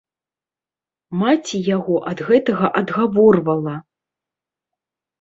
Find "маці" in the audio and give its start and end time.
1.25-1.57